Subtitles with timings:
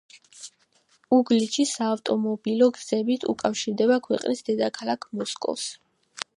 [1.17, 5.71] უგლიჩი საავტომობილო გზებით უკავშირდება ქვეყნის დედაქალაქ მოსკოვს.